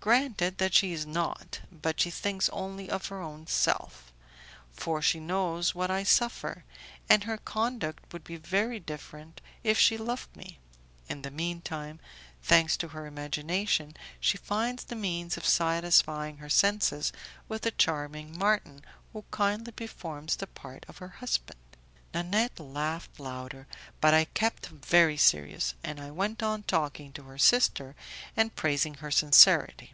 "Granted 0.00 0.56
that 0.56 0.72
she 0.72 0.94
is 0.94 1.04
not; 1.04 1.60
but 1.70 2.00
she 2.00 2.10
thinks 2.10 2.48
only 2.48 2.88
of 2.88 3.08
her 3.08 3.20
own 3.20 3.46
self, 3.46 4.10
for 4.72 5.02
she 5.02 5.20
knows 5.20 5.74
what 5.74 5.90
I 5.90 6.02
suffer, 6.02 6.64
and 7.10 7.24
her 7.24 7.36
conduct 7.36 8.10
would 8.10 8.24
be 8.24 8.36
very 8.36 8.80
different 8.80 9.42
if 9.62 9.76
she 9.78 9.98
loved 9.98 10.34
me. 10.34 10.60
In 11.10 11.20
the 11.20 11.30
mean 11.30 11.60
time, 11.60 12.00
thanks 12.42 12.74
to 12.78 12.88
her 12.88 13.04
imagination, 13.04 13.94
she 14.18 14.38
finds 14.38 14.84
the 14.84 14.96
means 14.96 15.36
of 15.36 15.44
satisfying 15.44 16.38
her 16.38 16.48
senses 16.48 17.12
with 17.46 17.60
the 17.60 17.70
charming 17.70 18.38
Marton 18.38 18.82
who 19.12 19.26
kindly 19.30 19.72
performs 19.72 20.36
the 20.36 20.46
part 20.46 20.86
of 20.88 20.98
her 20.98 21.08
husband." 21.20 21.58
Nanette 22.14 22.58
laughed 22.58 23.20
louder, 23.20 23.66
but 24.00 24.14
I 24.14 24.24
kept 24.24 24.68
very 24.68 25.18
serious, 25.18 25.74
and 25.84 26.00
I 26.00 26.10
went 26.10 26.42
on 26.42 26.62
talking 26.62 27.12
to 27.12 27.24
her 27.24 27.36
sister, 27.36 27.94
and 28.34 28.56
praising 28.56 28.94
her 28.94 29.10
sincerity. 29.10 29.92